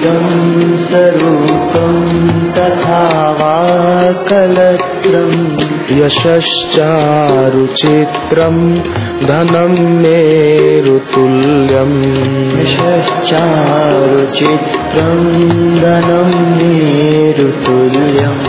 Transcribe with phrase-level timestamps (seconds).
[0.00, 1.94] शरीरं स्वरूपं
[2.52, 8.56] तथा वा कलत्रम् यशश्चारुचित्रं
[9.26, 15.20] धनं मेरुतुल्यम् यशश्चारुचित्रं
[15.80, 18.40] धनं मेरुतुल्यम्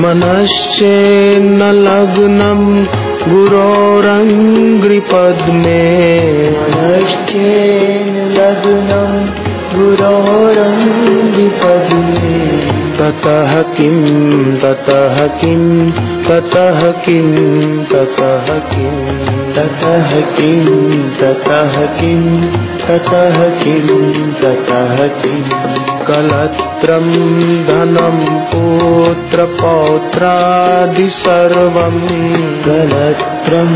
[0.00, 2.86] मनश्चेन्न लग्नं
[3.32, 5.82] गुरोरङ्घ्रिपद्मे।
[6.50, 9.45] मनश्चेन लग्नं
[9.76, 11.36] गुरोरङ्गिपद्मे
[12.98, 13.96] ततः किं
[14.62, 15.64] ततः किं
[16.28, 17.26] ततः किं
[17.90, 18.94] ततः किं
[19.60, 20.06] ततः
[20.38, 20.62] किं
[21.20, 22.22] ततः किं
[22.86, 23.86] ततः किं
[24.40, 25.50] ततः किम्
[26.08, 27.06] कलत्रं
[27.68, 28.18] धनं
[28.50, 29.46] पुत्रपौत्रादि
[31.20, 32.02] सर्वम्
[32.66, 33.72] कलत्रं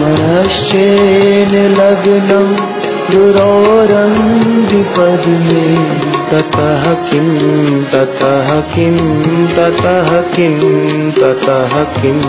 [0.00, 2.48] मनश्चेन लग्नं
[3.12, 4.36] गुरोरङ्गिपद्मे
[6.30, 7.28] ततः किं?
[7.84, 8.96] ततः किं?
[9.48, 11.10] ततः किं?
[11.10, 12.20] ततः किं?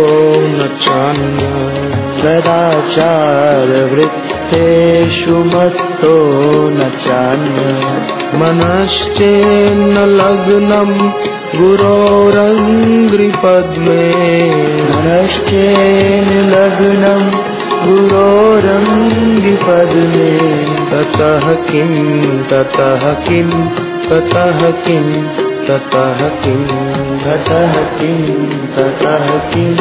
[0.55, 1.47] न चान्य
[2.19, 3.07] सदाचारवृत्तेषु
[5.53, 6.15] मत्तो
[6.77, 7.63] न चान्य
[8.41, 10.91] मनश्चेन्न लग्नं
[11.59, 12.49] गुरोरङ्घ्रिपद्मे
[17.79, 23.67] मनश्चेन लग्नं गुरोरङ्गिपद्मे ततः किं ततः किं
[24.09, 25.27] ततः किं
[25.67, 29.75] ततः किं ततः किं ततः किं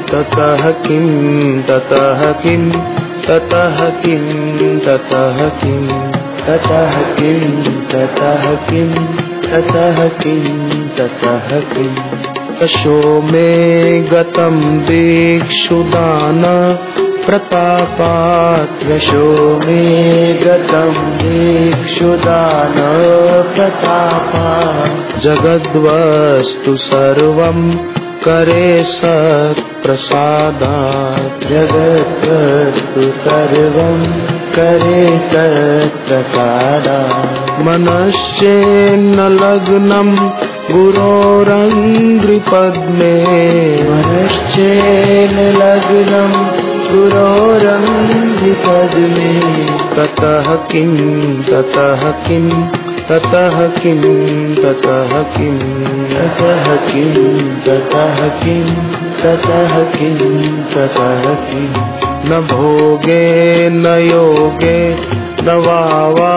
[0.02, 2.97] ततः किं ततः किं?
[3.28, 5.88] ततः किं ततः किं
[6.48, 8.94] ततः किं ततः किं
[9.52, 11.98] ततः किं ततः किम्
[12.60, 13.50] तशो मे
[14.02, 16.44] गतं दीक्षुदान
[17.26, 19.86] प्रतापात्। यशो मे
[20.34, 22.76] गतं दीक्षुदान
[23.56, 24.50] प्रतापा
[25.20, 27.60] जगद्वस्तु सर्वं
[28.28, 34.00] करे सत्प्रसादात् जगत्वस्तु सर्वं
[34.56, 36.98] करे सत्प्रसादा
[37.68, 40.10] मनश्चेन्न लग्नं
[40.76, 41.66] गुरोरङ्घ्रिपद्मे।
[43.92, 46.32] मनश्चेन लग्नं
[46.92, 48.04] गुरोरङ्गिपद्मे
[49.96, 50.92] ततः किं
[51.44, 52.48] ततः किं
[53.10, 54.02] ततः किं
[54.56, 55.60] ततः किं
[56.10, 58.76] ततः किं ततः किं
[59.24, 61.74] ततः किं ततः किम्
[62.26, 64.96] न भोगे न योगे
[65.44, 66.30] न वावाजिराजो।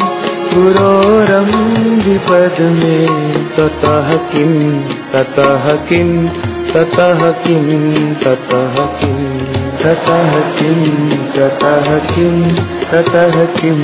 [0.54, 1.40] गुरोरङ्गिपद्मे
[3.58, 4.54] ततः किं
[5.14, 6.12] ततः किं
[6.74, 7.66] ततः किं
[8.24, 9.28] ततः किम्
[9.84, 10.80] ततः किं
[11.38, 12.38] ततः किं
[12.92, 13.82] ततः किं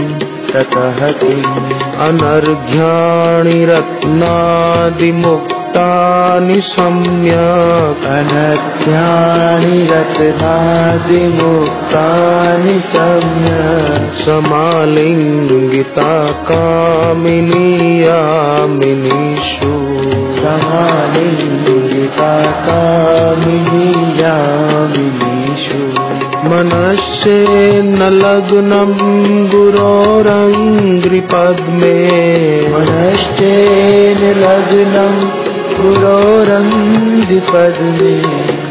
[0.54, 1.62] ततः किम्
[2.08, 3.60] अनर्घ्याणि
[5.68, 10.46] रत्नादिमुक्तानि सम्यक् अनध्यानि रत्नादिमुक्तानि
[12.92, 16.14] सम्यक् समालिङ्गिता
[16.50, 17.68] कामिनी
[18.04, 19.74] यामिनीषु
[20.40, 22.32] समालिङ्गिता
[22.68, 23.90] कामिनी
[24.22, 25.82] यामिनीषु
[26.52, 28.96] मनश्चेन्न लग्नम्
[29.54, 30.48] गुरोरङ्घ्रिपद्मे
[32.74, 35.47] मनश्चेन लग्नम्
[35.80, 38.16] गुरोरङ्गिपद्मे